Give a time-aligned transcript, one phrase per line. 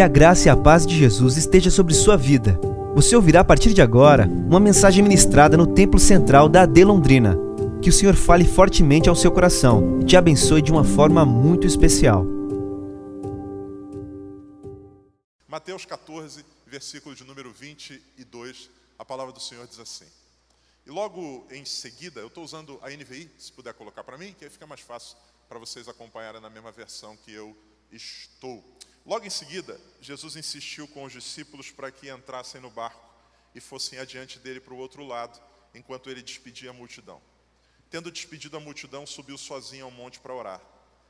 [0.00, 2.58] Que a graça e a paz de Jesus esteja sobre sua vida.
[2.94, 7.36] Você ouvirá a partir de agora uma mensagem ministrada no Templo Central da AD Londrina.
[7.82, 11.66] Que o Senhor fale fortemente ao seu coração e te abençoe de uma forma muito
[11.66, 12.24] especial.
[15.46, 20.06] Mateus 14, versículo de número 22, a palavra do Senhor diz assim.
[20.86, 24.46] E logo em seguida, eu estou usando a NVI, se puder colocar para mim, que
[24.46, 27.54] aí fica mais fácil para vocês acompanharem na mesma versão que eu
[27.92, 28.64] estou.
[29.10, 33.04] Logo em seguida, Jesus insistiu com os discípulos para que entrassem no barco
[33.52, 35.36] e fossem adiante dele para o outro lado,
[35.74, 37.20] enquanto ele despedia a multidão.
[37.90, 40.60] Tendo despedido a multidão, subiu sozinho ao monte para orar.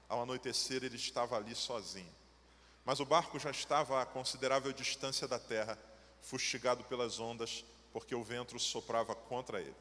[0.08, 2.10] Ao anoitecer, ele estava ali sozinho.
[2.86, 5.78] Mas o barco já estava a considerável distância da terra,
[6.22, 9.76] fustigado pelas ondas, porque o vento soprava contra ele.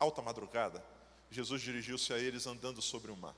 [0.00, 0.84] Alta madrugada,
[1.30, 3.36] Jesus dirigiu-se a eles andando sobre o mar.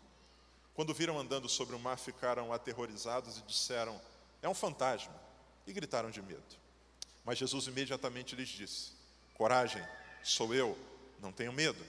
[0.77, 3.99] Quando viram andando sobre o mar, ficaram aterrorizados e disseram:
[4.47, 5.13] É um fantasma,
[5.67, 6.41] e gritaram de medo.
[7.25, 8.93] Mas Jesus imediatamente lhes disse:
[9.35, 9.85] Coragem,
[10.23, 10.79] sou eu,
[11.21, 11.85] não tenho medo.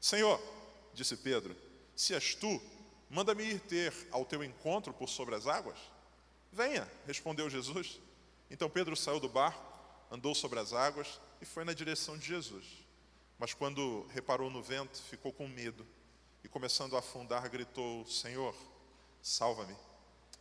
[0.00, 0.42] Senhor,
[0.92, 1.56] disse Pedro,
[1.94, 2.60] se és tu,
[3.08, 5.78] manda-me ir ter ao teu encontro por sobre as águas.
[6.50, 8.00] Venha, respondeu Jesus.
[8.50, 9.62] Então Pedro saiu do barco,
[10.10, 12.66] andou sobre as águas e foi na direção de Jesus.
[13.38, 15.86] Mas quando reparou no vento, ficou com medo
[16.42, 18.56] e, começando a afundar, gritou: Senhor,
[19.22, 19.91] salva-me.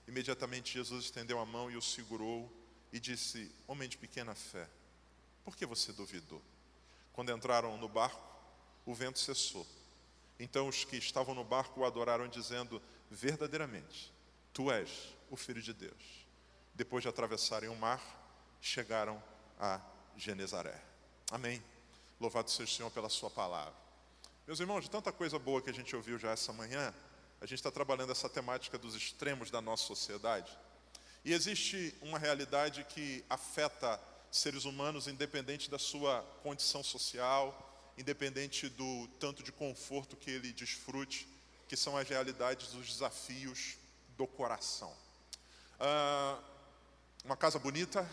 [0.07, 2.51] Imediatamente Jesus estendeu a mão e o segurou
[2.91, 4.67] e disse: Homem de pequena fé,
[5.43, 6.41] por que você duvidou?
[7.13, 8.21] Quando entraram no barco,
[8.85, 9.65] o vento cessou.
[10.39, 14.11] Então os que estavam no barco o adoraram, dizendo: Verdadeiramente,
[14.53, 16.25] tu és o Filho de Deus.
[16.73, 18.01] Depois de atravessarem o mar,
[18.61, 19.21] chegaram
[19.59, 19.81] a
[20.17, 20.81] Genezaré.
[21.29, 21.63] Amém.
[22.19, 23.73] Louvado seja o Senhor pela Sua palavra.
[24.47, 26.93] Meus irmãos, de tanta coisa boa que a gente ouviu já essa manhã,
[27.41, 30.55] a gente está trabalhando essa temática dos extremos da nossa sociedade.
[31.25, 33.99] E existe uma realidade que afeta
[34.31, 41.27] seres humanos, independente da sua condição social, independente do tanto de conforto que ele desfrute,
[41.67, 43.75] que são as realidades dos desafios
[44.15, 44.95] do coração.
[45.79, 46.39] Ah,
[47.25, 48.07] uma casa bonita,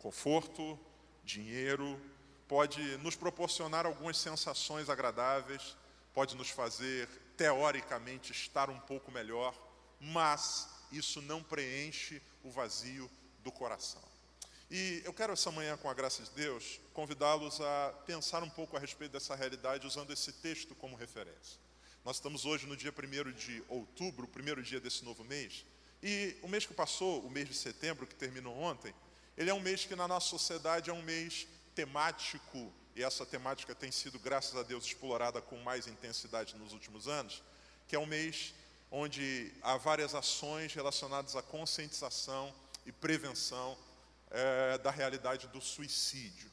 [0.00, 0.78] conforto,
[1.24, 2.00] dinheiro,
[2.48, 5.76] pode nos proporcionar algumas sensações agradáveis,
[6.12, 7.08] pode nos fazer,
[7.40, 9.58] teoricamente, estar um pouco melhor,
[9.98, 13.10] mas isso não preenche o vazio
[13.42, 14.02] do coração.
[14.70, 18.76] E eu quero essa manhã, com a graça de Deus, convidá-los a pensar um pouco
[18.76, 21.58] a respeito dessa realidade usando esse texto como referência.
[22.04, 25.64] Nós estamos hoje no dia 1 de outubro, o primeiro dia desse novo mês,
[26.02, 28.94] e o mês que passou, o mês de setembro, que terminou ontem,
[29.34, 33.74] ele é um mês que na nossa sociedade é um mês temático, e essa temática
[33.74, 37.42] tem sido, graças a Deus, explorada com mais intensidade nos últimos anos,
[37.86, 38.54] que é um mês
[38.90, 42.52] onde há várias ações relacionadas à conscientização
[42.84, 43.76] e prevenção
[44.30, 46.50] é, da realidade do suicídio.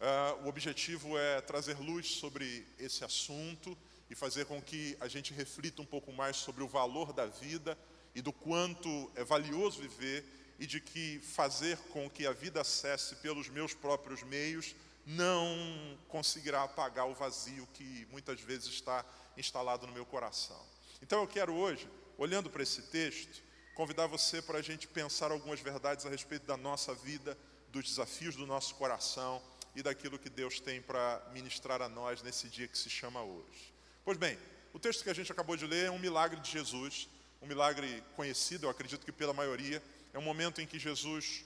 [0.00, 3.76] É, o objetivo é trazer luz sobre esse assunto
[4.08, 7.78] e fazer com que a gente reflita um pouco mais sobre o valor da vida
[8.14, 10.24] e do quanto é valioso viver
[10.62, 16.62] e de que fazer com que a vida cesse pelos meus próprios meios não conseguirá
[16.62, 19.04] apagar o vazio que muitas vezes está
[19.36, 20.64] instalado no meu coração.
[21.02, 23.42] Então eu quero hoje, olhando para esse texto,
[23.74, 27.36] convidar você para a gente pensar algumas verdades a respeito da nossa vida,
[27.72, 29.42] dos desafios do nosso coração
[29.74, 33.74] e daquilo que Deus tem para ministrar a nós nesse dia que se chama hoje.
[34.04, 34.38] Pois bem,
[34.72, 37.08] o texto que a gente acabou de ler é um milagre de Jesus,
[37.40, 41.44] um milagre conhecido, eu acredito que pela maioria, é um momento em que Jesus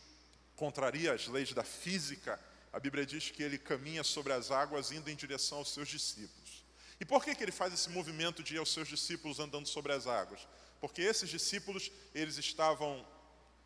[0.56, 2.40] contraria as leis da física.
[2.72, 6.64] A Bíblia diz que ele caminha sobre as águas indo em direção aos seus discípulos.
[6.98, 9.92] E por que, que ele faz esse movimento de ir aos seus discípulos andando sobre
[9.92, 10.46] as águas?
[10.80, 13.06] Porque esses discípulos, eles estavam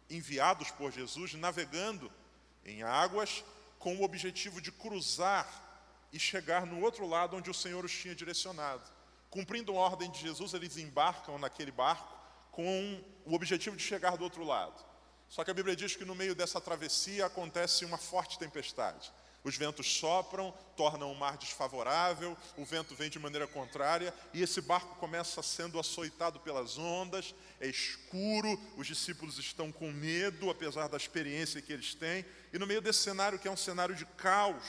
[0.08, 2.10] enviados por Jesus, navegando
[2.64, 3.44] em águas,
[3.78, 5.48] com o objetivo de cruzar
[6.12, 8.82] e chegar no outro lado onde o Senhor os tinha direcionado.
[9.30, 12.18] Cumprindo a ordem de Jesus, eles embarcam naquele barco
[12.50, 14.89] com o objetivo de chegar do outro lado.
[15.30, 19.12] Só que a Bíblia diz que no meio dessa travessia acontece uma forte tempestade.
[19.44, 24.60] Os ventos sopram, tornam o mar desfavorável, o vento vem de maneira contrária e esse
[24.60, 30.96] barco começa sendo açoitado pelas ondas, é escuro, os discípulos estão com medo, apesar da
[30.96, 34.64] experiência que eles têm, e no meio desse cenário, que é um cenário de caos,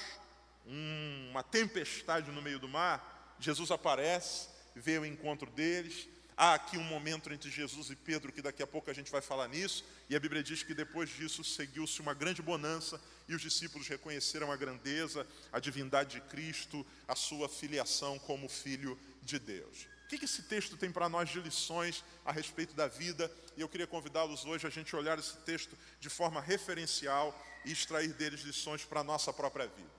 [0.65, 6.07] uma tempestade no meio do mar, Jesus aparece, vê o encontro deles,
[6.43, 9.21] Há aqui um momento entre Jesus e Pedro, que daqui a pouco a gente vai
[9.21, 13.43] falar nisso, e a Bíblia diz que depois disso seguiu-se uma grande bonança, e os
[13.43, 19.85] discípulos reconheceram a grandeza, a divindade de Cristo, a sua filiação como filho de Deus.
[20.05, 23.31] O que esse texto tem para nós de lições a respeito da vida?
[23.55, 28.13] E eu queria convidá-los hoje a gente olhar esse texto de forma referencial e extrair
[28.13, 29.91] deles lições para a nossa própria vida.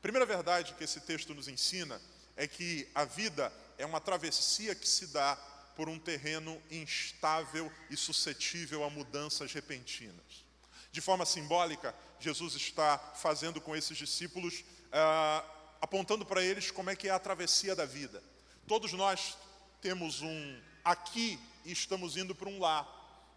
[0.00, 2.00] Primeira verdade que esse texto nos ensina
[2.36, 5.36] é que a vida é uma travessia que se dá
[5.78, 10.44] por um terreno instável e suscetível a mudanças repentinas.
[10.90, 15.44] De forma simbólica, Jesus está fazendo com esses discípulos, ah,
[15.80, 18.20] apontando para eles como é que é a travessia da vida.
[18.66, 19.38] Todos nós
[19.80, 22.84] temos um aqui e estamos indo para um lá.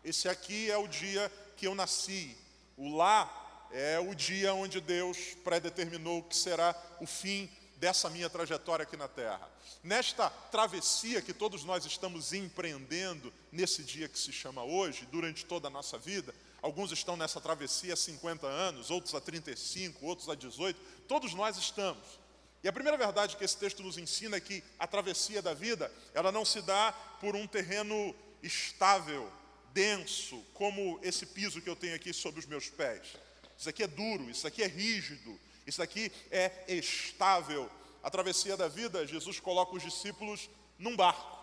[0.03, 2.35] Esse aqui é o dia que eu nasci.
[2.75, 7.47] O lá é o dia onde Deus predeterminou que será o fim
[7.81, 9.49] dessa minha trajetória aqui na terra.
[9.83, 15.67] Nesta travessia que todos nós estamos empreendendo nesse dia que se chama hoje, durante toda
[15.67, 16.31] a nossa vida,
[16.61, 21.57] alguns estão nessa travessia há 50 anos, outros há 35, outros há 18, todos nós
[21.57, 22.19] estamos.
[22.63, 25.91] E a primeira verdade que esse texto nos ensina é que a travessia da vida,
[26.13, 29.27] ela não se dá por um terreno estável,
[29.73, 33.17] denso, como esse piso que eu tenho aqui sobre os meus pés.
[33.57, 37.69] Isso aqui é duro, isso aqui é rígido, isso aqui é estável.
[38.03, 41.39] A travessia da vida, Jesus coloca os discípulos num barco.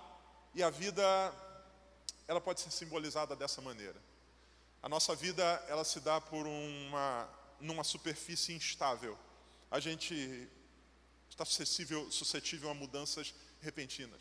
[0.54, 1.02] E a vida,
[2.26, 3.96] ela pode ser simbolizada dessa maneira.
[4.82, 7.28] A nossa vida, ela se dá por uma
[7.60, 9.18] numa superfície instável.
[9.70, 10.48] A gente
[11.28, 14.20] está suscetível, suscetível a mudanças repentinas.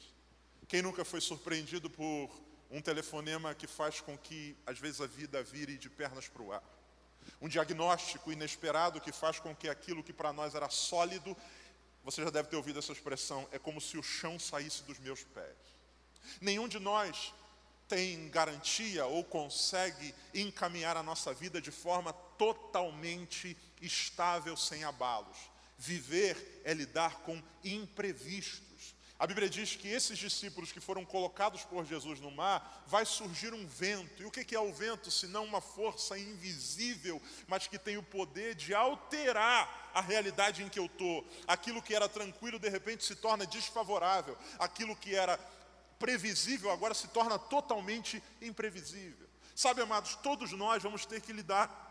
[0.68, 2.30] Quem nunca foi surpreendido por
[2.70, 6.52] um telefonema que faz com que, às vezes, a vida vire de pernas para o
[6.52, 6.64] ar?
[7.42, 11.36] Um diagnóstico inesperado que faz com que aquilo que para nós era sólido,
[12.04, 15.24] você já deve ter ouvido essa expressão, é como se o chão saísse dos meus
[15.24, 15.58] pés.
[16.40, 17.34] Nenhum de nós
[17.88, 25.38] tem garantia ou consegue encaminhar a nossa vida de forma totalmente estável, sem abalos.
[25.78, 28.67] Viver é lidar com imprevistos.
[29.20, 33.52] A Bíblia diz que esses discípulos que foram colocados por Jesus no mar, vai surgir
[33.52, 34.22] um vento.
[34.22, 38.54] E o que é o vento, senão uma força invisível, mas que tem o poder
[38.54, 41.28] de alterar a realidade em que eu estou.
[41.48, 44.38] Aquilo que era tranquilo, de repente, se torna desfavorável.
[44.60, 45.40] Aquilo que era
[45.98, 49.28] previsível, agora se torna totalmente imprevisível.
[49.56, 51.86] Sabe, amados, todos nós vamos ter que lidar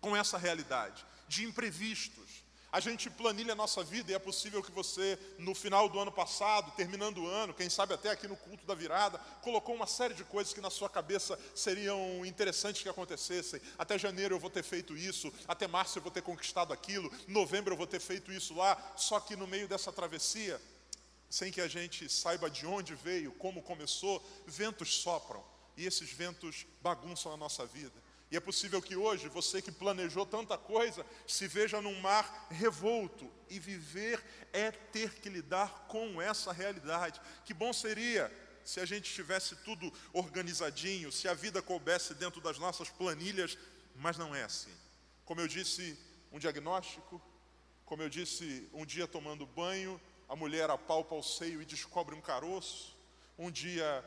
[0.00, 2.42] com essa realidade de imprevistos.
[2.72, 6.12] A gente planilha a nossa vida e é possível que você, no final do ano
[6.12, 10.14] passado, terminando o ano, quem sabe até aqui no culto da virada, colocou uma série
[10.14, 13.60] de coisas que na sua cabeça seriam interessantes que acontecessem.
[13.76, 17.72] Até janeiro eu vou ter feito isso, até março eu vou ter conquistado aquilo, novembro
[17.72, 18.94] eu vou ter feito isso lá.
[18.96, 20.60] Só que no meio dessa travessia,
[21.28, 25.42] sem que a gente saiba de onde veio, como começou, ventos sopram
[25.76, 28.09] e esses ventos bagunçam a nossa vida.
[28.30, 33.28] E é possível que hoje você que planejou tanta coisa se veja num mar revolto.
[33.48, 37.20] E viver é ter que lidar com essa realidade.
[37.44, 38.30] Que bom seria
[38.64, 43.58] se a gente tivesse tudo organizadinho, se a vida coubesse dentro das nossas planilhas,
[43.96, 44.72] mas não é assim.
[45.24, 45.98] Como eu disse,
[46.30, 47.20] um diagnóstico,
[47.84, 52.20] como eu disse, um dia tomando banho, a mulher apalpa o seio e descobre um
[52.20, 52.96] caroço.
[53.36, 54.04] Um dia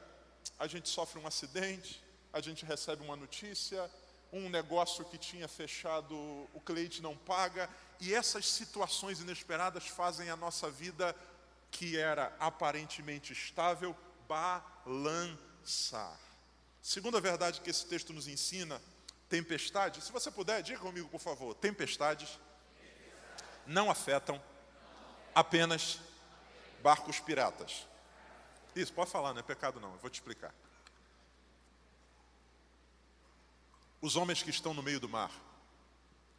[0.58, 3.92] a gente sofre um acidente, a gente recebe uma notícia,
[4.34, 6.16] um negócio que tinha fechado,
[6.54, 7.70] o cliente não paga,
[8.02, 11.16] e essas situações inesperadas fazem a nossa vida,
[11.70, 13.96] que era aparentemente estável,
[14.28, 16.18] balançar.
[16.82, 18.82] Segunda verdade que esse texto nos ensina,
[19.30, 22.40] tempestade, se você puder, diga comigo, por favor, tempestades
[23.68, 24.42] não afetam
[25.34, 26.00] apenas
[26.82, 27.88] barcos piratas.
[28.76, 30.54] Isso, pode falar, não é pecado não, eu vou te explicar.
[34.04, 35.32] Os homens que estão no meio do mar,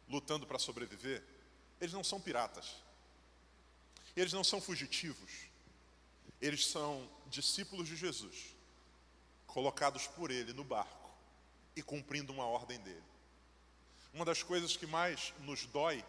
[0.07, 1.23] lutando para sobreviver,
[1.81, 2.75] eles não são piratas.
[4.15, 5.31] Eles não são fugitivos.
[6.39, 8.55] Eles são discípulos de Jesus,
[9.47, 11.09] colocados por ele no barco
[11.75, 13.03] e cumprindo uma ordem dele.
[14.13, 16.05] Uma das coisas que mais nos dói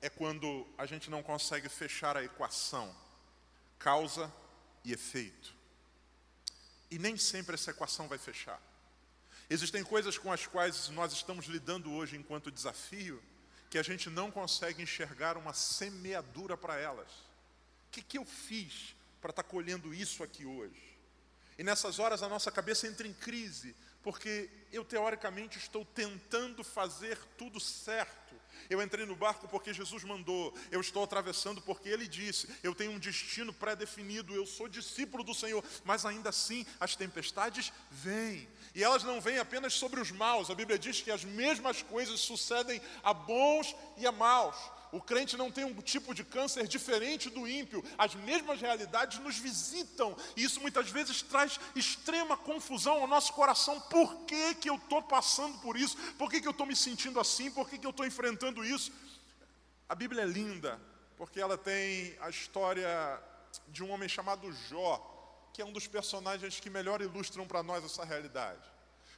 [0.00, 2.90] é quando a gente não consegue fechar a equação
[3.78, 4.32] causa
[4.82, 5.54] e efeito.
[6.90, 8.58] E nem sempre essa equação vai fechar.
[9.48, 13.22] Existem coisas com as quais nós estamos lidando hoje enquanto desafio,
[13.70, 17.08] que a gente não consegue enxergar uma semeadura para elas.
[17.86, 20.98] O que, que eu fiz para estar tá colhendo isso aqui hoje?
[21.56, 27.16] E nessas horas a nossa cabeça entra em crise, porque eu teoricamente estou tentando fazer
[27.38, 28.25] tudo certo.
[28.68, 32.92] Eu entrei no barco porque Jesus mandou, eu estou atravessando porque Ele disse, eu tenho
[32.92, 38.82] um destino pré-definido, eu sou discípulo do Senhor, mas ainda assim as tempestades vêm, e
[38.82, 42.80] elas não vêm apenas sobre os maus, a Bíblia diz que as mesmas coisas sucedem
[43.02, 44.56] a bons e a maus.
[44.92, 47.84] O crente não tem um tipo de câncer diferente do ímpio.
[47.98, 50.16] As mesmas realidades nos visitam.
[50.36, 53.80] E isso muitas vezes traz extrema confusão ao nosso coração.
[53.80, 55.96] Por que, que eu estou passando por isso?
[56.14, 57.50] Por que, que eu estou me sentindo assim?
[57.50, 58.92] Por que, que eu estou enfrentando isso?
[59.88, 60.80] A Bíblia é linda,
[61.16, 62.88] porque ela tem a história
[63.68, 67.84] de um homem chamado Jó, que é um dos personagens que melhor ilustram para nós
[67.84, 68.62] essa realidade.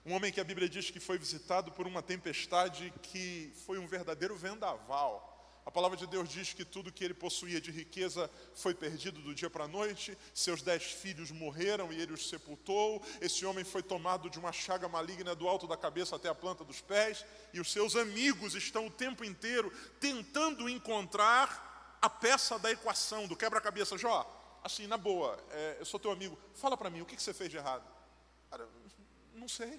[0.05, 3.87] Um homem que a Bíblia diz que foi visitado por uma tempestade que foi um
[3.87, 5.28] verdadeiro vendaval.
[5.69, 9.35] A palavra de Deus diz que tudo que ele possuía de riqueza foi perdido do
[9.35, 13.05] dia para a noite, seus dez filhos morreram e ele os sepultou.
[13.21, 16.65] Esse homem foi tomado de uma chaga maligna do alto da cabeça até a planta
[16.65, 17.23] dos pés,
[17.53, 19.71] e os seus amigos estão o tempo inteiro
[20.01, 23.99] tentando encontrar a peça da equação do quebra-cabeça.
[23.99, 24.27] Jó,
[24.65, 27.35] assim, na boa, é, eu sou teu amigo, fala para mim, o que, que você
[27.35, 27.85] fez de errado?
[28.51, 28.67] Cara,
[29.35, 29.79] não sei.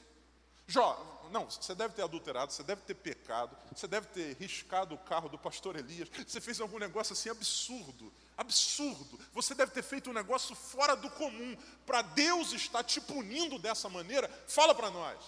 [0.70, 4.98] Jó, não, você deve ter adulterado, você deve ter pecado, você deve ter riscado o
[5.00, 9.20] carro do pastor Elias, você fez algum negócio assim absurdo, absurdo.
[9.34, 11.58] Você deve ter feito um negócio fora do comum.
[11.88, 15.20] Para Deus estar te punindo dessa maneira, fala para nós.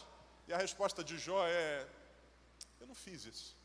[0.48, 1.88] E a resposta de Jó é:
[2.80, 3.56] Eu não fiz isso.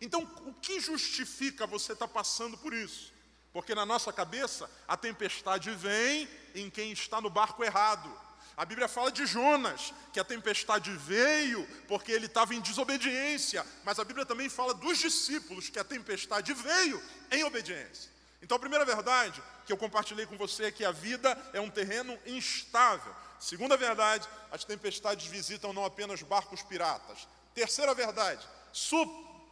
[0.00, 3.12] Então, o que justifica você estar tá passando por isso?
[3.52, 8.27] Porque na nossa cabeça, a tempestade vem em quem está no barco errado.
[8.58, 14.00] A Bíblia fala de Jonas, que a tempestade veio porque ele estava em desobediência, mas
[14.00, 17.00] a Bíblia também fala dos discípulos, que a tempestade veio
[17.30, 18.10] em obediência.
[18.42, 21.70] Então, a primeira verdade que eu compartilhei com você é que a vida é um
[21.70, 23.14] terreno instável.
[23.38, 27.28] Segunda verdade, as tempestades visitam não apenas barcos piratas.
[27.54, 28.44] Terceira verdade,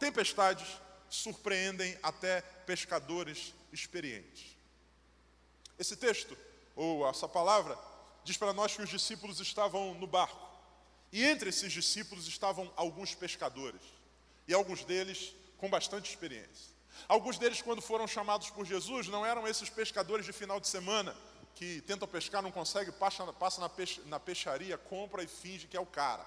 [0.01, 0.67] tempestades
[1.09, 4.57] surpreendem até pescadores experientes.
[5.79, 6.37] Esse texto,
[6.75, 7.79] ou essa palavra,
[8.27, 10.45] diz para nós que os discípulos estavam no barco.
[11.13, 13.81] E entre esses discípulos estavam alguns pescadores.
[14.47, 16.75] E alguns deles com bastante experiência.
[17.07, 21.15] Alguns deles, quando foram chamados por Jesus, não eram esses pescadores de final de semana
[21.55, 25.77] que tentam pescar, não conseguem, passa, passa na, peixe, na peixaria, compra e finge que
[25.77, 26.25] é o cara.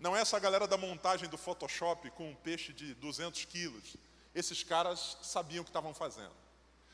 [0.00, 3.96] Não é essa galera da montagem do Photoshop com um peixe de 200 quilos.
[4.34, 6.32] Esses caras sabiam o que estavam fazendo.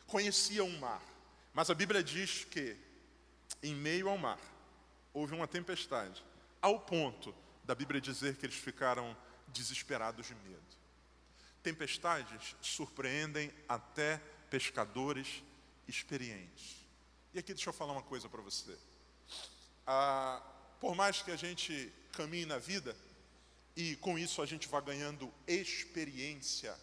[0.08, 1.00] Conheciam o mar.
[1.54, 2.76] Mas a Bíblia diz que
[3.62, 4.40] em meio ao mar,
[5.12, 6.24] houve uma tempestade,
[6.60, 9.16] ao ponto da Bíblia dizer que eles ficaram
[9.48, 10.80] desesperados de medo.
[11.62, 15.42] Tempestades surpreendem até pescadores
[15.86, 16.76] experientes.
[17.34, 18.76] E aqui deixa eu falar uma coisa para você.
[19.86, 20.42] Ah,
[20.80, 22.96] por mais que a gente caminhe na vida
[23.76, 26.76] e com isso a gente vá ganhando experiência,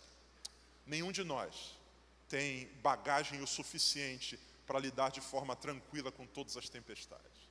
[0.85, 1.75] nenhum de nós
[2.29, 7.47] tem bagagem o suficiente para lidar de forma tranquila com todas as tempestades.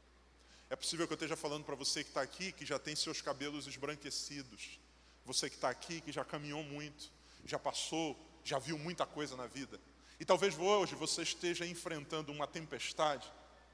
[0.68, 3.22] É possível que eu esteja falando para você que está aqui, que já tem seus
[3.22, 4.78] cabelos esbranquecidos,
[5.24, 7.10] você que está aqui, que já caminhou muito,
[7.44, 9.80] já passou, já viu muita coisa na vida.
[10.20, 13.26] E talvez hoje você esteja enfrentando uma tempestade,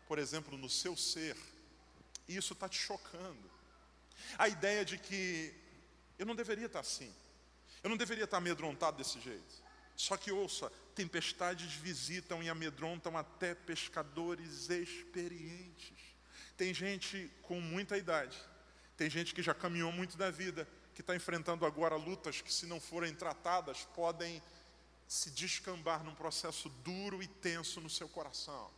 [0.07, 1.37] por exemplo, no seu ser,
[2.29, 3.51] e isso está te chocando.
[4.39, 5.53] A ideia de que
[6.19, 7.13] eu não deveria estar assim,
[7.83, 9.63] eu não deveria estar amedrontado desse jeito.
[10.03, 15.97] Só que ouça, tempestades visitam e amedrontam até pescadores experientes.
[16.57, 18.37] Tem gente com muita idade,
[18.97, 22.67] tem gente que já caminhou muito da vida, que está enfrentando agora lutas que, se
[22.67, 24.43] não forem tratadas, podem
[25.07, 28.73] se descambar num processo duro e tenso no seu coração.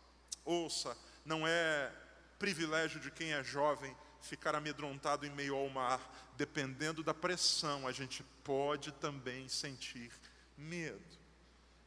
[0.45, 1.91] Ouça, não é
[2.39, 6.35] privilégio de quem é jovem ficar amedrontado em meio ao mar.
[6.37, 10.13] Dependendo da pressão, a gente pode também sentir
[10.57, 11.14] medo.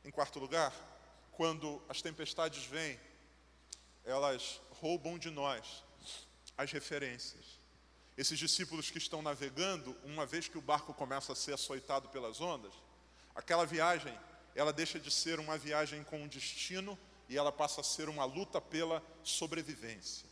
[0.08, 0.74] Em quarto lugar,
[1.34, 2.98] quando as tempestades vêm,
[4.06, 5.84] elas roubam de nós
[6.58, 7.44] as referências.
[8.18, 12.40] Esses discípulos que estão navegando, uma vez que o barco começa a ser açoitado pelas
[12.40, 12.72] ondas,
[13.36, 14.18] aquela viagem,
[14.56, 16.98] ela deixa de ser uma viagem com um destino
[17.28, 20.26] e ela passa a ser uma luta pela sobrevivência.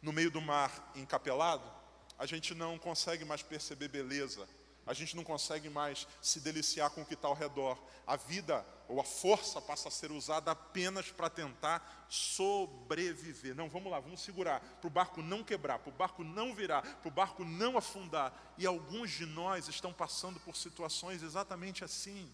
[0.00, 1.70] No meio do mar encapelado,
[2.18, 4.48] a gente não consegue mais perceber beleza,
[4.88, 7.78] a gente não consegue mais se deliciar com o que está ao redor.
[8.06, 13.54] A vida ou a força passa a ser usada apenas para tentar sobreviver.
[13.54, 16.80] Não, vamos lá, vamos segurar, para o barco não quebrar, para o barco não virar,
[16.80, 18.32] para o barco não afundar.
[18.56, 22.32] E alguns de nós estão passando por situações exatamente assim.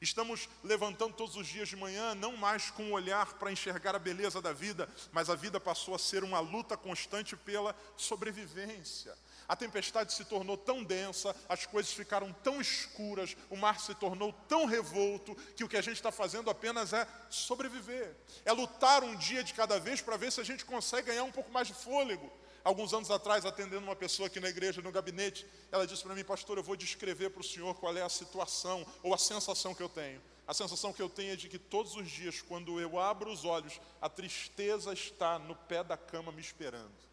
[0.00, 4.00] Estamos levantando todos os dias de manhã, não mais com o olhar para enxergar a
[4.00, 9.16] beleza da vida, mas a vida passou a ser uma luta constante pela sobrevivência.
[9.52, 14.32] A tempestade se tornou tão densa, as coisas ficaram tão escuras, o mar se tornou
[14.48, 18.16] tão revolto, que o que a gente está fazendo apenas é sobreviver.
[18.46, 21.30] É lutar um dia de cada vez para ver se a gente consegue ganhar um
[21.30, 22.32] pouco mais de fôlego.
[22.64, 26.24] Alguns anos atrás, atendendo uma pessoa aqui na igreja, no gabinete, ela disse para mim,
[26.24, 29.82] pastor, eu vou descrever para o senhor qual é a situação ou a sensação que
[29.82, 30.22] eu tenho.
[30.46, 33.44] A sensação que eu tenho é de que todos os dias, quando eu abro os
[33.44, 37.11] olhos, a tristeza está no pé da cama me esperando.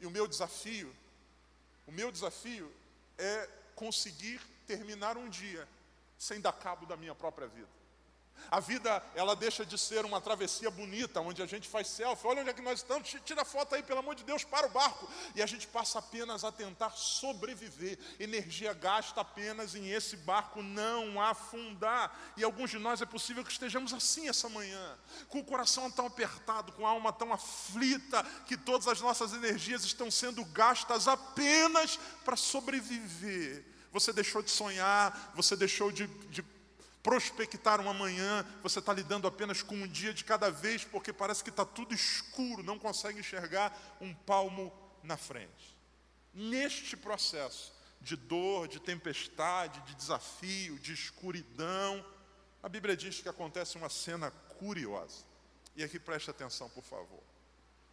[0.00, 0.94] E o meu desafio,
[1.86, 2.72] o meu desafio
[3.18, 5.68] é conseguir terminar um dia
[6.18, 7.79] sem dar cabo da minha própria vida.
[8.50, 12.42] A vida, ela deixa de ser uma travessia bonita, onde a gente faz selfie, olha
[12.42, 15.08] onde é que nós estamos, tira foto aí, pelo amor de Deus, para o barco.
[15.34, 17.98] E a gente passa apenas a tentar sobreviver.
[18.18, 22.16] Energia gasta apenas em esse barco não afundar.
[22.36, 26.06] E alguns de nós é possível que estejamos assim essa manhã, com o coração tão
[26.06, 31.98] apertado, com a alma tão aflita, que todas as nossas energias estão sendo gastas apenas
[32.24, 33.64] para sobreviver.
[33.92, 36.42] Você deixou de sonhar, você deixou de, de
[37.02, 41.42] prospectar um amanhã, você está lidando apenas com um dia de cada vez, porque parece
[41.42, 45.76] que está tudo escuro, não consegue enxergar um palmo na frente.
[46.32, 52.04] Neste processo de dor, de tempestade, de desafio, de escuridão,
[52.62, 55.24] a Bíblia diz que acontece uma cena curiosa.
[55.74, 57.22] E aqui preste atenção, por favor.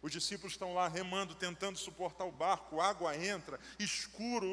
[0.00, 4.48] Os discípulos estão lá remando, tentando suportar o barco, água entra, escuro.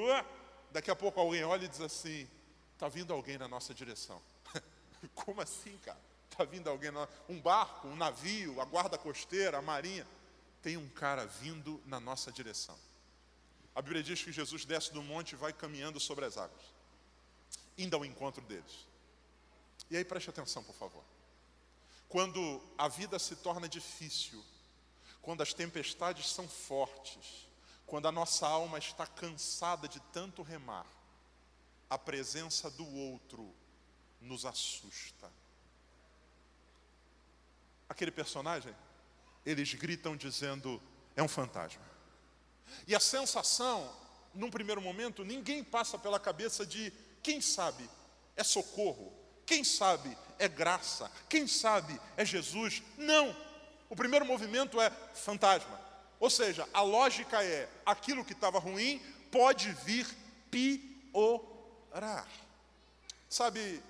[0.72, 2.28] Daqui a pouco alguém olha e diz assim:
[2.74, 4.22] está vindo alguém na nossa direção.
[5.14, 6.00] Como assim, cara?
[6.30, 6.92] Está vindo alguém,
[7.30, 10.06] um barco, um navio, a guarda costeira, a marinha.
[10.62, 12.78] Tem um cara vindo na nossa direção.
[13.74, 16.64] A Bíblia diz que Jesus desce do monte e vai caminhando sobre as águas,
[17.78, 18.88] indo ao encontro deles.
[19.90, 21.04] E aí preste atenção, por favor.
[22.10, 24.44] Quando a vida se torna difícil,
[25.22, 27.48] quando as tempestades são fortes,
[27.86, 30.86] quando a nossa alma está cansada de tanto remar,
[31.90, 33.54] a presença do outro
[34.26, 35.32] nos assusta.
[37.88, 38.76] Aquele personagem,
[39.46, 40.82] eles gritam dizendo:
[41.16, 41.84] é um fantasma.
[42.88, 43.96] E a sensação,
[44.34, 46.92] num primeiro momento, ninguém passa pela cabeça de:
[47.22, 47.88] quem sabe
[48.36, 49.14] é socorro,
[49.46, 52.82] quem sabe é graça, quem sabe é Jesus.
[52.98, 53.36] Não!
[53.90, 55.80] O primeiro movimento é fantasma.
[56.20, 59.00] Ou seja, a lógica é: aquilo que estava ruim
[59.32, 60.08] pode vir
[60.50, 62.28] piorar.
[63.30, 63.82] Sabe,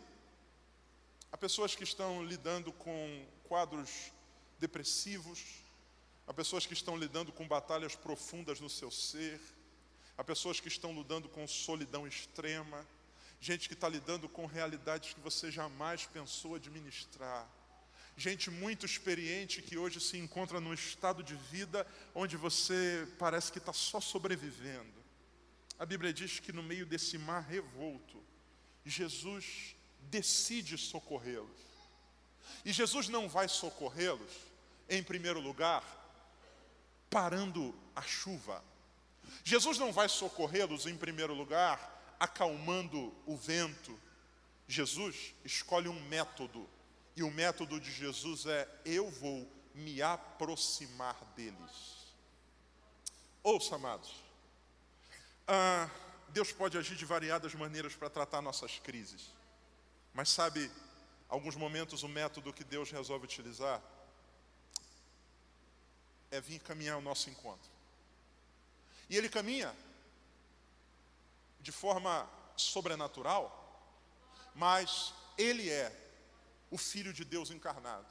[1.36, 3.90] Há pessoas que estão lidando com quadros
[4.58, 5.44] depressivos,
[6.26, 9.42] há pessoas que estão lidando com batalhas profundas no seu ser,
[10.18, 12.88] há pessoas que estão lidando com solidão extrema,
[13.42, 17.46] gente que está lidando com realidades que você jamais pensou administrar,
[18.16, 23.58] gente muito experiente que hoje se encontra num estado de vida onde você parece que
[23.58, 25.04] está só sobrevivendo.
[25.78, 28.24] A Bíblia diz que no meio desse mar revolto,
[28.86, 29.75] Jesus
[30.10, 31.66] decide socorrê-los.
[32.64, 34.32] E Jesus não vai socorrê-los,
[34.90, 35.84] em primeiro lugar,
[37.10, 38.64] parando a chuva.
[39.44, 44.00] Jesus não vai socorrê-los, em primeiro lugar, acalmando o vento.
[44.68, 46.68] Jesus escolhe um método,
[47.16, 51.96] e o método de Jesus é: eu vou me aproximar deles.
[53.44, 54.12] Ouça, amados,
[55.48, 55.88] ah,
[56.30, 59.35] Deus pode agir de variadas maneiras para tratar nossas crises.
[60.16, 60.72] Mas sabe,
[61.28, 63.82] alguns momentos o método que Deus resolve utilizar
[66.32, 67.70] é vir caminhar ao nosso encontro.
[69.10, 69.76] E ele caminha
[71.60, 73.44] de forma sobrenatural,
[74.56, 75.92] mas ele é
[76.72, 78.08] o Filho de Deus encarnado.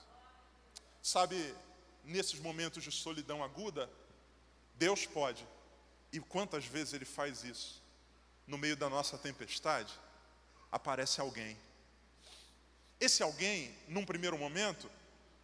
[1.03, 1.57] Sabe,
[2.05, 3.91] nesses momentos de solidão aguda,
[4.75, 5.49] Deus pode,
[6.13, 7.83] e quantas vezes ele faz isso?
[8.47, 9.99] No meio da nossa tempestade,
[10.71, 11.57] aparece alguém
[13.05, 14.91] esse alguém, num primeiro momento,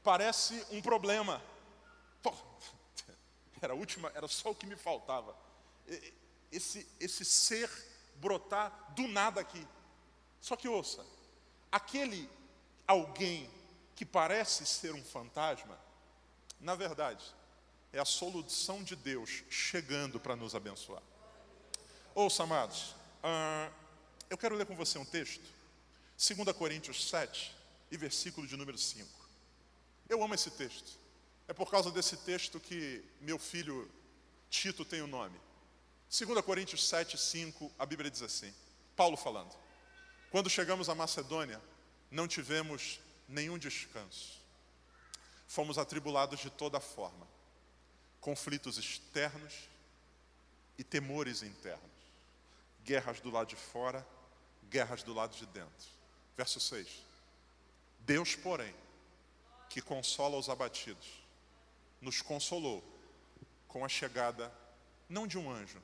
[0.03, 1.43] parece um problema.
[2.23, 2.35] Pô,
[3.61, 5.37] era a última, era só o que me faltava.
[6.51, 7.71] Esse, esse ser
[8.17, 9.67] brotar do nada aqui.
[10.41, 11.05] Só que ouça,
[11.71, 12.29] aquele
[12.87, 13.49] alguém
[13.95, 15.79] que parece ser um fantasma,
[16.59, 17.25] na verdade,
[17.93, 21.03] é a solução de Deus chegando para nos abençoar.
[22.15, 23.73] Ouça, amados, uh,
[24.29, 25.60] eu quero ler com você um texto
[26.21, 27.57] 2 Coríntios 7
[27.91, 29.09] e versículo de número 5.
[30.07, 30.99] Eu amo esse texto.
[31.49, 33.91] É por causa desse texto que meu filho
[34.51, 35.41] Tito tem o nome.
[36.11, 38.53] 2 Coríntios 7, 5, a Bíblia diz assim:
[38.95, 39.51] Paulo falando.
[40.31, 41.59] Quando chegamos à Macedônia,
[42.11, 44.43] não tivemos nenhum descanso.
[45.49, 47.27] Fomos atribulados de toda forma,
[48.21, 49.55] conflitos externos
[50.77, 51.91] e temores internos,
[52.85, 54.07] guerras do lado de fora,
[54.69, 56.00] guerras do lado de dentro.
[56.37, 56.89] Verso 6.
[58.01, 58.75] Deus, porém,
[59.69, 61.07] que consola os abatidos,
[62.01, 62.83] nos consolou
[63.69, 64.53] com a chegada
[65.09, 65.81] não de um anjo.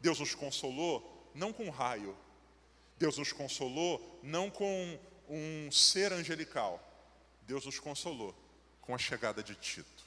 [0.00, 2.16] Deus nos consolou não com um raio.
[2.98, 4.98] Deus nos consolou não com
[5.28, 6.82] um ser angelical,
[7.42, 8.34] Deus nos consolou
[8.80, 10.03] com a chegada de Tito.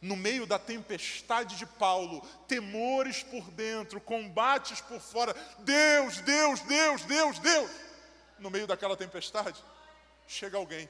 [0.00, 7.02] No meio da tempestade de Paulo, temores por dentro, combates por fora, Deus, Deus, Deus,
[7.04, 7.70] Deus, Deus.
[8.38, 9.62] No meio daquela tempestade,
[10.26, 10.88] chega alguém.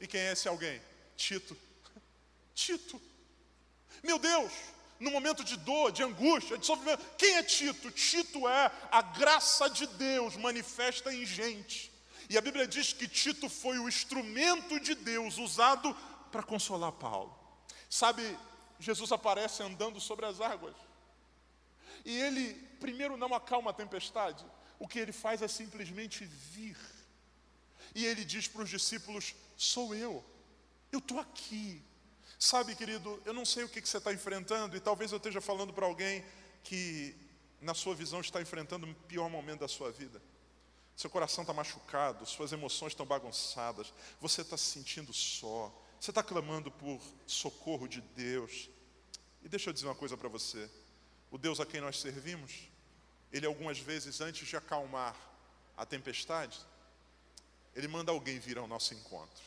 [0.00, 0.80] E quem é esse alguém?
[1.16, 1.56] Tito.
[2.54, 3.00] Tito.
[4.02, 4.52] Meu Deus,
[4.98, 7.90] no momento de dor, de angústia, de sofrimento, quem é Tito?
[7.90, 11.92] Tito é a graça de Deus manifesta em gente.
[12.28, 15.94] E a Bíblia diz que Tito foi o instrumento de Deus usado
[16.32, 17.43] para consolar Paulo.
[17.94, 18.36] Sabe,
[18.80, 20.74] Jesus aparece andando sobre as águas.
[22.04, 24.44] E ele, primeiro, não acalma a tempestade.
[24.80, 26.76] O que ele faz é simplesmente vir.
[27.94, 30.24] E ele diz para os discípulos: Sou eu,
[30.90, 31.80] eu estou aqui.
[32.36, 35.40] Sabe, querido, eu não sei o que, que você está enfrentando, e talvez eu esteja
[35.40, 36.24] falando para alguém
[36.64, 37.14] que,
[37.60, 40.20] na sua visão, está enfrentando o pior momento da sua vida.
[40.96, 45.72] Seu coração está machucado, suas emoções estão bagunçadas, você está se sentindo só,
[46.04, 48.68] você está clamando por socorro de Deus.
[49.42, 50.70] E deixa eu dizer uma coisa para você:
[51.30, 52.68] o Deus a quem nós servimos,
[53.32, 55.16] Ele algumas vezes, antes de acalmar
[55.74, 56.60] a tempestade,
[57.74, 59.42] Ele manda alguém vir ao nosso encontro.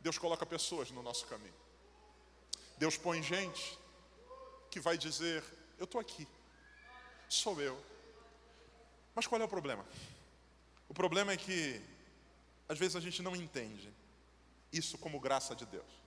[0.00, 1.60] Deus coloca pessoas no nosso caminho.
[2.78, 3.76] Deus põe gente
[4.70, 5.42] que vai dizer:
[5.78, 6.28] Eu estou aqui,
[7.28, 7.76] sou eu.
[9.16, 9.84] Mas qual é o problema?
[10.88, 11.82] O problema é que,
[12.68, 13.92] às vezes, a gente não entende
[14.72, 16.00] isso como graça de Deus.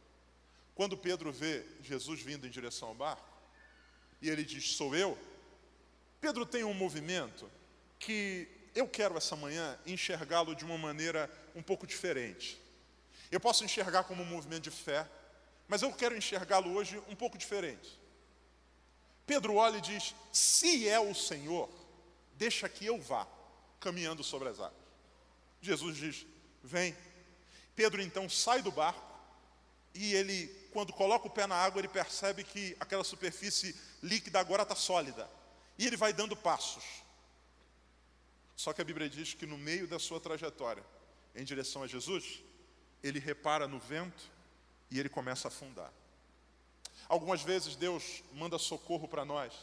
[0.76, 3.28] Quando Pedro vê Jesus vindo em direção ao barco,
[4.21, 5.17] e ele diz: Sou eu,
[6.19, 7.49] Pedro tem um movimento
[7.99, 12.60] que eu quero essa manhã enxergá-lo de uma maneira um pouco diferente.
[13.32, 15.08] Eu posso enxergar como um movimento de fé,
[15.67, 17.99] mas eu quero enxergá-lo hoje um pouco diferente.
[19.26, 21.69] Pedro olha e diz: Se é o Senhor,
[22.36, 23.28] deixa que eu vá
[23.80, 24.73] caminhando sobre as águas.
[25.62, 26.26] Jesus diz:
[26.63, 26.95] Vem.
[27.75, 29.13] Pedro então sai do barco
[29.93, 34.63] e ele, quando coloca o pé na água, ele percebe que aquela superfície líquida agora
[34.63, 35.29] está sólida.
[35.77, 36.83] E ele vai dando passos.
[38.55, 40.83] Só que a Bíblia diz que no meio da sua trajetória,
[41.36, 42.41] em direção a Jesus,
[43.03, 44.31] ele repara no vento
[44.89, 45.91] e ele começa a afundar.
[47.07, 49.53] Algumas vezes Deus manda socorro para nós,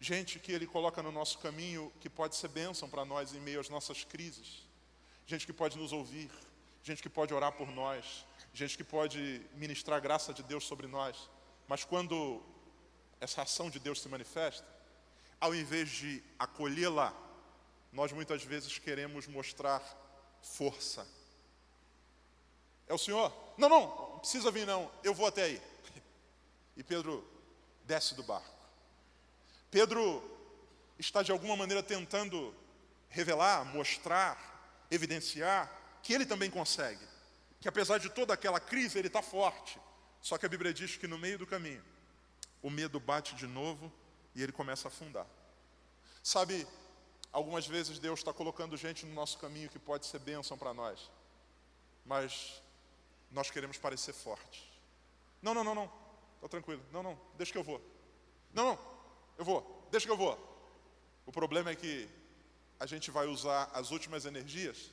[0.00, 3.60] gente que Ele coloca no nosso caminho que pode ser bênção para nós em meio
[3.60, 4.62] às nossas crises,
[5.26, 6.30] gente que pode nos ouvir,
[6.84, 10.86] gente que pode orar por nós, gente que pode ministrar a graça de Deus sobre
[10.86, 11.30] nós,
[11.66, 12.42] mas quando
[13.18, 14.68] essa ação de Deus se manifesta,
[15.40, 17.12] ao invés de acolhê-la,
[17.90, 19.82] nós muitas vezes queremos mostrar
[20.42, 21.08] força,
[22.86, 23.32] é o Senhor?
[23.56, 25.62] Não, não, não precisa vir não, eu vou até aí.
[26.76, 27.26] E Pedro
[27.84, 28.52] desce do barco.
[29.70, 30.22] Pedro
[30.98, 32.54] está de alguma maneira tentando
[33.08, 37.04] revelar, mostrar, evidenciar que ele também consegue.
[37.60, 39.80] Que apesar de toda aquela crise, ele está forte.
[40.20, 41.82] Só que a Bíblia diz que no meio do caminho,
[42.62, 43.90] o medo bate de novo
[44.34, 45.26] e ele começa a afundar.
[46.22, 46.66] Sabe,
[47.32, 51.10] algumas vezes Deus está colocando gente no nosso caminho que pode ser bênção para nós.
[52.04, 52.62] Mas
[53.30, 54.62] nós queremos parecer fortes.
[55.40, 55.90] Não, não, não, não.
[56.36, 56.82] Está tranquilo.
[56.92, 57.80] Não, não, deixa que eu vou.
[58.52, 58.78] Não, não,
[59.38, 60.38] eu vou, deixa que eu vou.
[61.26, 62.08] O problema é que
[62.78, 64.92] a gente vai usar as últimas energias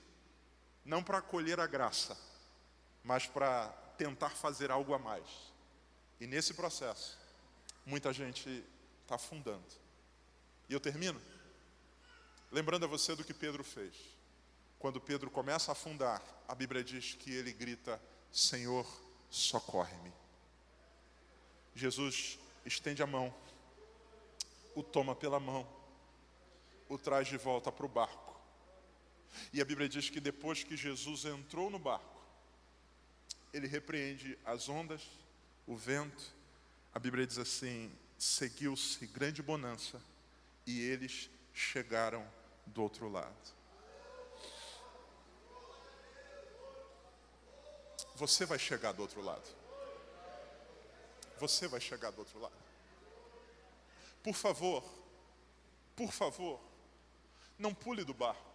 [0.83, 2.17] não para colher a graça,
[3.03, 3.67] mas para
[3.97, 5.27] tentar fazer algo a mais.
[6.19, 7.17] E nesse processo,
[7.85, 8.63] muita gente
[9.03, 9.65] está afundando.
[10.69, 11.19] E eu termino
[12.51, 13.95] lembrando a você do que Pedro fez.
[14.77, 18.85] Quando Pedro começa a afundar, a Bíblia diz que ele grita: Senhor,
[19.29, 20.11] socorre-me.
[21.73, 23.33] Jesus estende a mão,
[24.75, 25.67] o toma pela mão,
[26.89, 28.30] o traz de volta para o barco.
[29.53, 32.21] E a Bíblia diz que depois que Jesus entrou no barco,
[33.53, 35.01] ele repreende as ondas,
[35.67, 36.23] o vento.
[36.93, 40.01] A Bíblia diz assim: seguiu-se grande bonança
[40.65, 42.25] e eles chegaram
[42.65, 43.61] do outro lado.
[48.15, 49.47] Você vai chegar do outro lado.
[51.39, 52.53] Você vai chegar do outro lado.
[54.21, 54.83] Por favor,
[55.95, 56.61] por favor,
[57.57, 58.50] não pule do barco.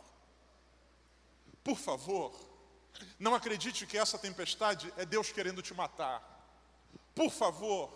[1.66, 2.32] Por favor,
[3.18, 6.22] não acredite que essa tempestade é Deus querendo te matar.
[7.12, 7.92] Por favor,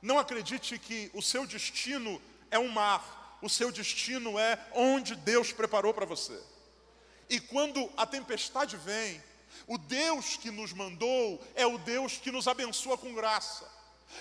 [0.00, 2.18] não acredite que o seu destino
[2.50, 6.42] é um mar, o seu destino é onde Deus preparou para você.
[7.28, 9.22] E quando a tempestade vem,
[9.66, 13.70] o Deus que nos mandou é o Deus que nos abençoa com graça.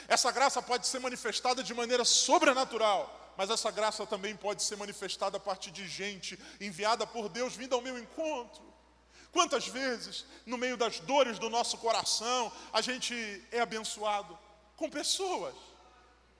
[0.10, 5.38] Essa graça pode ser manifestada de maneira sobrenatural, mas essa graça também pode ser manifestada
[5.38, 8.71] a partir de gente enviada por Deus vindo ao meu encontro.
[9.32, 13.16] Quantas vezes, no meio das dores do nosso coração, a gente
[13.52, 14.38] é abençoado
[14.76, 15.56] com pessoas.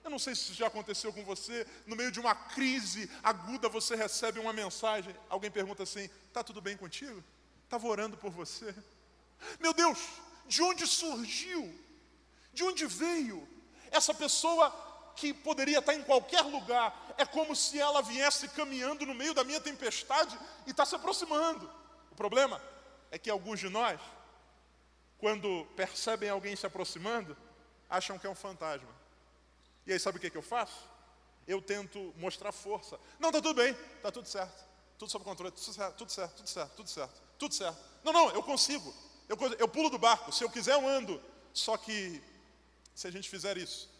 [0.04, 3.68] Eu não sei se isso já aconteceu com você, no meio de uma crise aguda,
[3.68, 7.22] você recebe uma mensagem, alguém pergunta assim: está tudo bem contigo?
[7.64, 8.74] Estava orando por você.
[9.58, 9.98] Meu Deus,
[10.46, 11.72] de onde surgiu?
[12.52, 13.48] De onde veio?
[13.90, 14.70] Essa pessoa
[15.16, 19.44] que poderia estar em qualquer lugar, é como se ela viesse caminhando no meio da
[19.44, 21.70] minha tempestade e está se aproximando.
[22.10, 22.60] O problema
[23.12, 24.00] é que alguns de nós,
[25.18, 27.36] quando percebem alguém se aproximando,
[27.88, 28.88] acham que é um fantasma.
[29.86, 30.88] E aí sabe o que, que eu faço?
[31.46, 32.98] Eu tento mostrar força.
[33.20, 34.64] Não, está tudo bem, está tudo certo.
[34.98, 37.78] Tudo sob controle, tudo certo, tudo certo, tudo certo, tudo certo, tudo certo.
[38.02, 38.94] Não, não, eu consigo.
[39.28, 41.22] Eu, eu pulo do barco, se eu quiser eu ando.
[41.52, 42.22] Só que
[42.94, 43.90] se a gente fizer isso,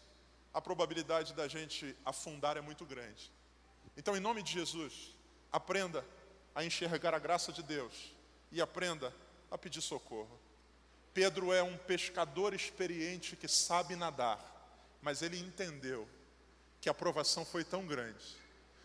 [0.54, 3.30] a probabilidade da gente afundar é muito grande.
[3.94, 5.14] Então, em nome de Jesus,
[5.50, 6.02] aprenda
[6.54, 8.14] a enxergar a graça de Deus
[8.52, 9.12] e aprenda
[9.50, 10.38] a pedir socorro.
[11.12, 14.40] Pedro é um pescador experiente que sabe nadar,
[15.02, 16.08] mas ele entendeu
[16.80, 18.24] que a provação foi tão grande,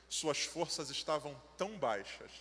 [0.09, 2.31] suas forças estavam tão baixas,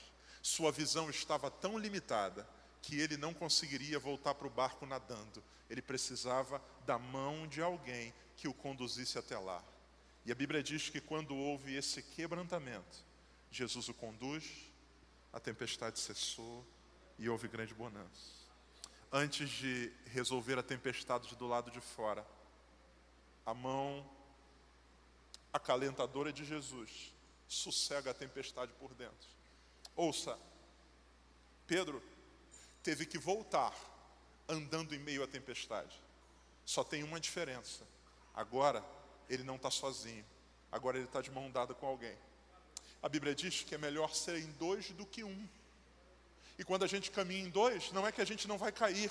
[0.42, 2.48] sua visão estava tão limitada,
[2.82, 5.42] que ele não conseguiria voltar para o barco nadando.
[5.68, 9.60] Ele precisava da mão de alguém que o conduzisse até lá.
[10.24, 13.04] E a Bíblia diz que quando houve esse quebrantamento,
[13.50, 14.44] Jesus o conduz,
[15.32, 16.64] a tempestade cessou
[17.18, 18.36] e houve grande bonança.
[19.12, 22.26] Antes de resolver a tempestade do lado de fora,
[23.44, 24.08] a mão
[25.52, 27.14] acalentadora de Jesus
[27.48, 29.28] sossega a tempestade por dentro.
[29.94, 30.38] Ouça,
[31.66, 32.02] Pedro
[32.82, 33.74] teve que voltar
[34.48, 36.00] andando em meio à tempestade.
[36.64, 37.84] Só tem uma diferença:
[38.34, 38.84] agora
[39.28, 40.24] ele não está sozinho,
[40.70, 42.16] agora ele está de mão dada com alguém.
[43.02, 45.48] A Bíblia diz que é melhor ser em dois do que um.
[46.58, 49.10] E quando a gente caminha em dois, não é que a gente não vai cair,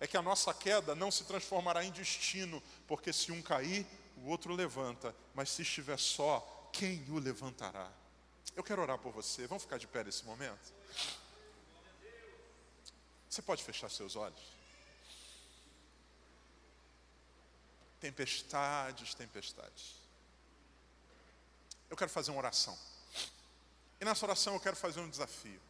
[0.00, 4.28] é que a nossa queda não se transformará em destino, porque se um cair, o
[4.28, 7.90] outro levanta, mas se estiver só, quem o levantará?
[8.56, 10.72] Eu quero orar por você, vamos ficar de pé nesse momento?
[13.28, 14.40] Você pode fechar seus olhos?
[18.00, 19.96] Tempestades, tempestades.
[21.90, 22.78] Eu quero fazer uma oração.
[24.00, 25.60] E nessa oração eu quero fazer um desafio.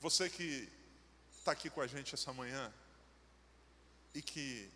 [0.00, 0.68] Você que
[1.38, 2.72] está aqui com a gente essa manhã
[4.14, 4.70] e que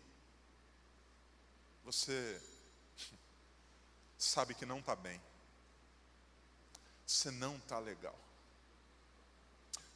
[1.85, 2.41] você
[4.17, 5.21] sabe que não está bem,
[7.07, 8.19] você não está legal,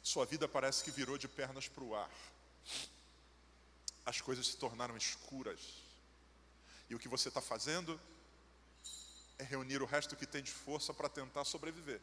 [0.02, 2.10] sua vida parece que virou de pernas para o ar,
[4.06, 5.60] as coisas se tornaram escuras,
[6.88, 8.00] e o que você está fazendo
[9.38, 12.00] é reunir o resto que tem de força para tentar sobreviver.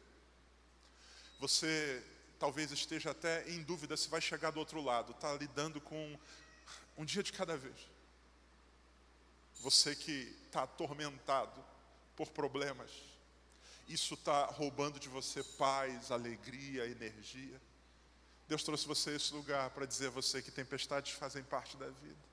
[1.40, 2.02] Você
[2.38, 6.18] talvez esteja até em dúvida se vai chegar do outro lado, está lidando com
[6.96, 7.76] um dia de cada vez.
[9.60, 11.64] Você que está atormentado
[12.14, 12.90] por problemas,
[13.88, 17.60] isso está roubando de você paz, alegria, energia.
[18.48, 21.86] Deus trouxe você a esse lugar para dizer a você que tempestades fazem parte da
[21.86, 22.26] vida.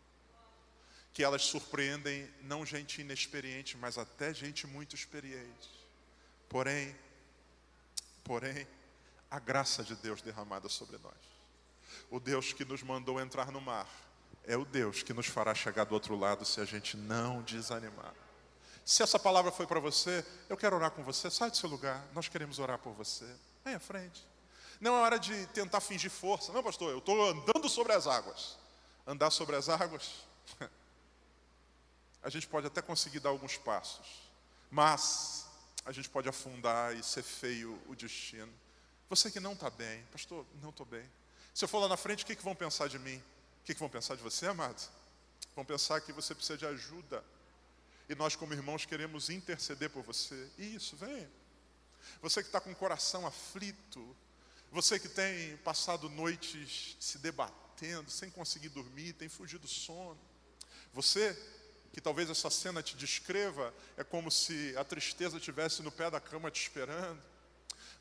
[1.12, 5.70] Que elas surpreendem não gente inexperiente, mas até gente muito experiente.
[6.50, 6.96] Porém,
[8.24, 8.68] porém,
[9.34, 11.17] a graça de Deus derramada sobre nós.
[12.12, 13.89] O Deus que nos mandou entrar no mar
[14.43, 18.13] é o Deus que nos fará chegar do outro lado se a gente não desanimar.
[18.86, 21.32] Se essa palavra foi para você, eu quero orar com você.
[21.32, 23.26] Sai do seu lugar, nós queremos orar por você.
[23.65, 24.24] Vem à frente.
[24.80, 26.54] Não é hora de tentar fingir força.
[26.54, 28.60] Não, pastor, eu estou andando sobre as águas.
[29.08, 30.28] Andar sobre as águas,
[32.22, 34.30] a gente pode até conseguir dar alguns passos,
[34.69, 35.48] mas
[35.84, 38.54] a gente pode afundar e ser feio o destino.
[39.10, 41.10] Você que não está bem, pastor, não estou bem.
[41.54, 43.18] Se eu for lá na frente, o que, que vão pensar de mim?
[43.18, 44.82] O que, que vão pensar de você, amado?
[45.56, 47.24] Vão pensar que você precisa de ajuda.
[48.10, 50.50] E nós, como irmãos, queremos interceder por você.
[50.58, 51.30] Isso, venha.
[52.22, 54.16] Você que está com o coração aflito,
[54.72, 60.20] você que tem passado noites se debatendo, sem conseguir dormir, tem fugido do sono.
[60.94, 61.38] Você
[61.94, 66.20] que talvez essa cena te descreva, é como se a tristeza estivesse no pé da
[66.20, 67.22] cama te esperando.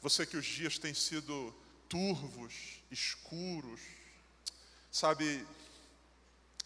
[0.03, 1.55] Você que os dias têm sido
[1.89, 3.81] turvos, escuros,
[4.91, 5.47] sabe,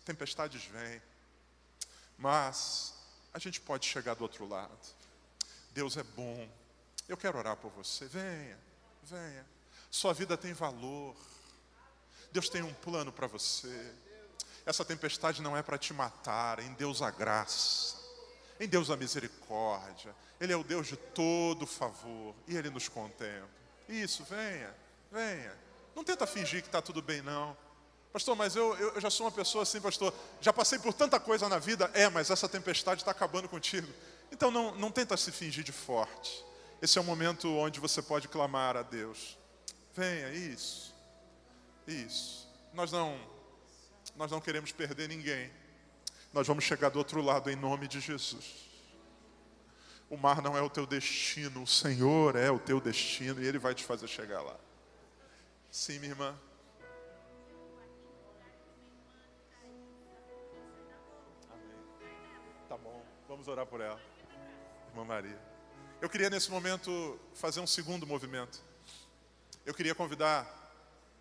[0.06, 1.02] tempestades vêm,
[2.16, 2.94] mas
[3.34, 4.78] a gente pode chegar do outro lado.
[5.72, 6.48] Deus é bom.
[7.06, 8.06] Eu quero orar por você.
[8.06, 8.58] Venha,
[9.02, 9.46] venha.
[9.90, 11.14] Sua vida tem valor.
[12.32, 13.94] Deus tem um plano para você.
[14.64, 18.05] Essa tempestade não é para te matar, em Deus há graça.
[18.58, 20.14] Em Deus da misericórdia.
[20.40, 23.48] Ele é o Deus de todo favor e Ele nos contempla.
[23.88, 24.74] Isso, venha,
[25.10, 25.52] venha.
[25.94, 27.56] Não tenta fingir que está tudo bem, não.
[28.12, 30.12] Pastor, mas eu, eu, eu, já sou uma pessoa assim, pastor.
[30.40, 31.90] Já passei por tanta coisa na vida.
[31.94, 33.86] É, mas essa tempestade está acabando contigo.
[34.32, 36.44] Então não, não tenta se fingir de forte.
[36.80, 39.38] Esse é o momento onde você pode clamar a Deus.
[39.94, 40.94] Venha, isso.
[41.86, 42.48] Isso.
[42.72, 43.18] Nós não,
[44.16, 45.50] nós não queremos perder ninguém.
[46.36, 48.68] Nós vamos chegar do outro lado em nome de Jesus.
[50.10, 53.58] O mar não é o teu destino, o Senhor é o teu destino e Ele
[53.58, 54.54] vai te fazer chegar lá.
[55.70, 56.38] Sim, minha irmã.
[61.50, 62.04] Amém.
[62.68, 63.98] Tá bom, vamos orar por ela,
[64.90, 65.40] irmã Maria.
[66.02, 68.60] Eu queria nesse momento fazer um segundo movimento.
[69.64, 70.46] Eu queria convidar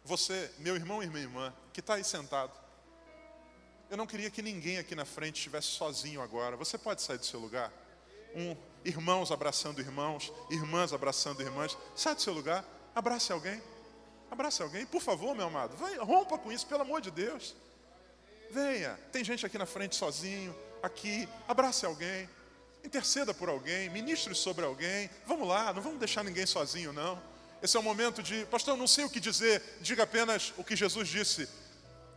[0.03, 2.64] você, meu irmão e minha irmã, que está aí sentado.
[3.89, 6.55] Eu não queria que ninguém aqui na frente estivesse sozinho agora.
[6.55, 7.71] Você pode sair do seu lugar?
[8.35, 11.77] Um, irmãos abraçando irmãos, irmãs abraçando irmãs.
[11.95, 13.61] Sai do seu lugar, abrace alguém.
[14.29, 15.77] Abrace alguém, por favor, meu amado.
[15.77, 17.55] Vai, rompa com isso, pelo amor de Deus.
[18.49, 18.99] Venha.
[19.11, 21.29] Tem gente aqui na frente sozinho, aqui.
[21.47, 22.27] Abrace alguém.
[22.83, 25.09] Interceda por alguém, ministre sobre alguém.
[25.25, 27.21] Vamos lá, não vamos deixar ninguém sozinho, não.
[27.61, 30.75] Esse é o momento de, pastor, não sei o que dizer, diga apenas o que
[30.75, 31.47] Jesus disse.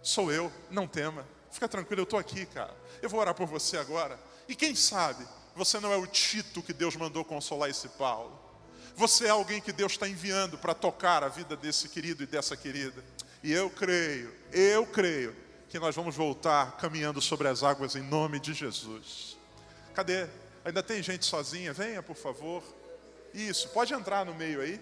[0.02, 1.26] Sou eu, não tema.
[1.50, 2.74] Fica tranquilo, eu estou aqui, cara.
[3.00, 4.18] Eu vou orar por você agora.
[4.48, 8.38] E quem sabe, você não é o Tito que Deus mandou consolar esse Paulo.
[8.94, 12.56] Você é alguém que Deus está enviando para tocar a vida desse querido e dessa
[12.56, 13.04] querida.
[13.42, 15.36] E eu creio, eu creio
[15.68, 19.36] que nós vamos voltar caminhando sobre as águas em nome de Jesus.
[19.94, 20.26] Cadê?
[20.64, 21.72] Ainda tem gente sozinha?
[21.72, 22.62] Venha, por favor.
[23.32, 24.80] Isso, pode entrar no meio aí.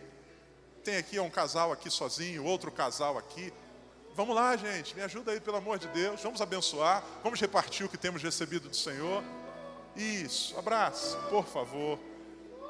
[0.83, 3.53] Tem aqui um casal aqui sozinho, outro casal aqui.
[4.17, 6.23] Vamos lá, gente, me ajuda aí, pelo amor de Deus.
[6.23, 9.23] Vamos abençoar, vamos repartir o que temos recebido do Senhor.
[9.95, 11.99] Isso, abraço, por favor.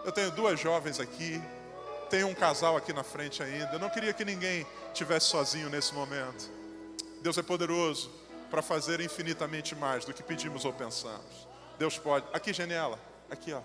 [0.05, 1.41] Eu tenho duas jovens aqui,
[2.11, 3.75] tem um casal aqui na frente ainda.
[3.75, 6.51] Eu não queria que ninguém tivesse sozinho nesse momento.
[7.23, 8.11] Deus é poderoso
[8.51, 11.47] para fazer infinitamente mais do que pedimos ou pensamos.
[11.79, 12.27] Deus pode.
[12.33, 12.99] Aqui, Genela,
[13.31, 13.61] aqui, ó.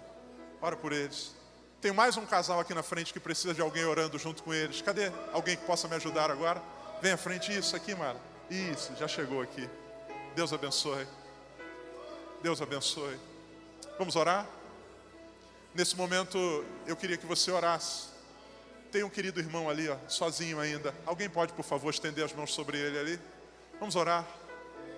[0.62, 1.34] Ora por eles.
[1.82, 4.84] Tem mais um casal aqui na frente que precisa de alguém orando junto com eles.
[4.84, 6.62] Cadê alguém que possa me ajudar agora?
[7.02, 8.20] Vem à frente, isso aqui, Mara.
[8.50, 9.68] Isso, já chegou aqui.
[10.36, 11.08] Deus abençoe.
[12.44, 13.20] Deus abençoe.
[13.98, 14.48] Vamos orar?
[15.74, 16.38] Nesse momento,
[16.86, 18.10] eu queria que você orasse.
[18.92, 20.94] Tem um querido irmão ali, ó, sozinho ainda.
[21.06, 23.20] Alguém pode, por favor, estender as mãos sobre ele ali?
[23.80, 24.24] Vamos orar.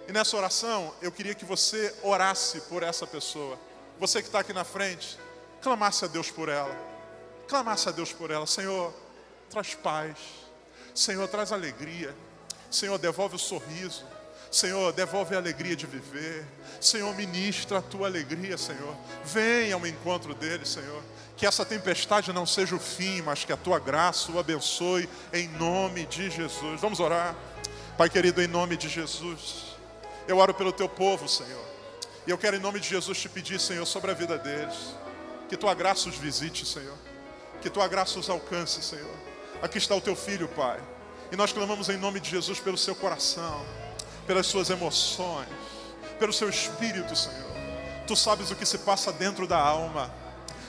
[0.05, 3.57] E nessa oração, eu queria que você orasse por essa pessoa.
[3.97, 5.17] Você que está aqui na frente,
[5.61, 6.75] clamasse a Deus por ela.
[7.47, 8.45] Clamasse a Deus por ela.
[8.45, 8.93] Senhor,
[9.49, 10.42] traz paz.
[10.93, 12.15] Senhor, traz alegria.
[12.69, 14.03] Senhor, devolve o sorriso.
[14.51, 16.45] Senhor, devolve a alegria de viver.
[16.79, 18.95] Senhor, ministra a tua alegria, Senhor.
[19.25, 21.01] Venha ao encontro dele, Senhor.
[21.35, 25.47] Que essa tempestade não seja o fim, mas que a tua graça o abençoe em
[25.47, 26.79] nome de Jesus.
[26.79, 27.35] Vamos orar.
[27.97, 29.75] Pai querido, em nome de Jesus.
[30.27, 31.65] Eu oro pelo teu povo, Senhor.
[32.27, 34.95] E eu quero, em nome de Jesus, te pedir, Senhor, sobre a vida deles.
[35.49, 36.97] Que tua graça os visite, Senhor.
[37.61, 39.32] Que tua graça os alcance, Senhor.
[39.63, 40.77] Aqui está o teu filho, Pai.
[41.31, 43.65] E nós clamamos em nome de Jesus pelo seu coração,
[44.27, 45.47] pelas suas emoções,
[46.19, 47.53] pelo seu espírito, Senhor.
[48.05, 50.13] Tu sabes o que se passa dentro da alma.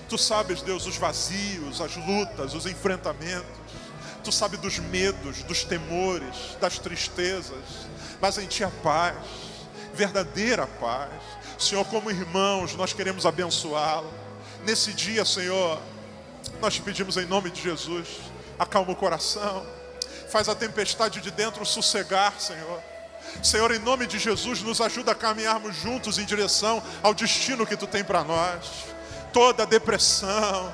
[0.09, 3.45] Tu sabes, Deus, os vazios, as lutas, os enfrentamentos.
[4.23, 7.89] Tu sabes dos medos, dos temores, das tristezas.
[8.21, 9.17] Mas em Ti a paz
[9.95, 11.11] verdadeira paz.
[11.59, 14.13] Senhor, como irmãos, nós queremos abençoá-lo.
[14.65, 15.81] Nesse dia, Senhor,
[16.61, 18.09] nós te pedimos em nome de Jesus,
[18.59, 19.67] acalma o coração,
[20.31, 22.81] faz a tempestade de dentro sossegar, Senhor.
[23.43, 27.77] Senhor, em nome de Jesus, nos ajuda a caminharmos juntos em direção ao destino que
[27.77, 28.87] tu tem para nós.
[29.33, 30.73] Toda depressão,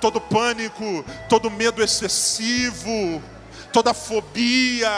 [0.00, 3.22] todo pânico, todo medo excessivo,
[3.72, 4.90] toda fobia,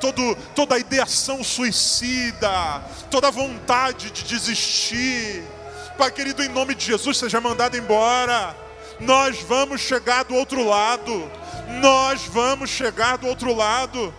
[0.00, 5.44] todo, toda ideação suicida, toda vontade de desistir.
[5.96, 8.56] Pai querido, em nome de Jesus, seja mandado embora.
[8.98, 11.30] Nós vamos chegar do outro lado.
[11.80, 14.14] Nós vamos chegar do outro lado.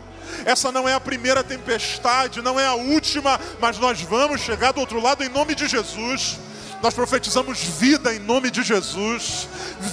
[0.46, 4.80] Essa não é a primeira tempestade, não é a última, mas nós vamos chegar do
[4.80, 6.40] outro lado em nome de Jesus.
[6.84, 9.48] Nós profetizamos vida em nome de Jesus,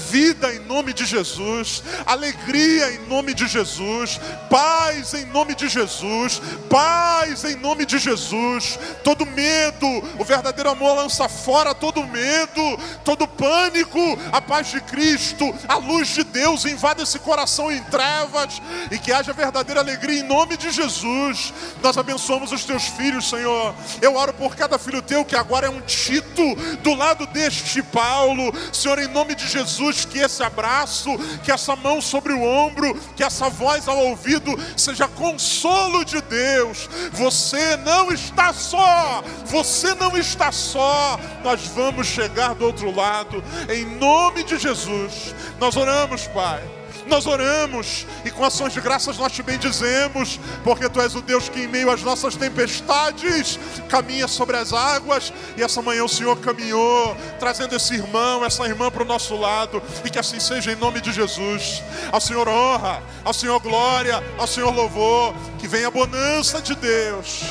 [0.09, 4.21] vida em nome de Jesus, alegria em nome de Jesus,
[4.51, 8.77] paz em nome de Jesus, paz em nome de Jesus.
[9.05, 9.87] Todo medo,
[10.19, 12.61] o verdadeiro amor lança fora todo medo,
[13.05, 14.01] todo pânico.
[14.33, 18.61] A paz de Cristo, a luz de Deus invade esse coração em trevas
[18.91, 21.55] e que haja verdadeira alegria em nome de Jesus.
[21.85, 23.77] Nós abençoamos os teus filhos, Senhor.
[24.03, 28.53] Eu oro por cada filho teu que agora é um Tito do lado deste Paulo.
[28.73, 31.11] Senhor, em nome de Jesus, que esse abraço,
[31.45, 36.89] que essa mão sobre o ombro, que essa voz ao ouvido seja consolo de Deus.
[37.13, 41.19] Você não está só, você não está só.
[41.43, 45.35] Nós vamos chegar do outro lado, em nome de Jesus.
[45.59, 51.01] Nós oramos, Pai nós oramos e com ações de graças nós te bendizemos, porque tu
[51.01, 55.83] és o Deus que em meio às nossas tempestades caminha sobre as águas, e essa
[55.83, 60.19] manhã o Senhor caminhou, trazendo esse irmão, essa irmã para o nosso lado, e que
[60.19, 61.83] assim seja em nome de Jesus.
[62.13, 67.43] Ao Senhor honra, ao Senhor glória, ao Senhor louvor, que venha a bonança de Deus,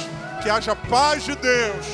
[0.41, 1.85] que haja paz de Deus,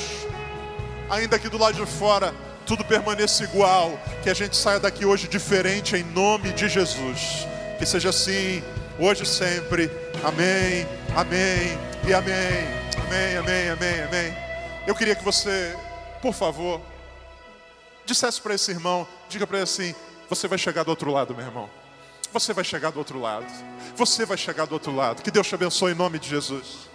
[1.09, 5.27] ainda aqui do lado de fora tudo permaneça igual, que a gente saia daqui hoje
[5.27, 7.47] diferente em nome de Jesus.
[7.77, 8.63] Que seja assim,
[8.99, 9.91] hoje e sempre.
[10.23, 12.85] Amém, amém e amém.
[13.05, 14.37] Amém, amém, amém, amém.
[14.87, 15.77] Eu queria que você,
[16.21, 16.81] por favor,
[18.05, 19.93] dissesse para esse irmão, diga para ele assim:
[20.29, 21.69] você vai chegar do outro lado, meu irmão.
[22.33, 23.45] Você vai chegar do outro lado.
[23.95, 25.21] Você vai chegar do outro lado.
[25.21, 26.94] Que Deus te abençoe em nome de Jesus.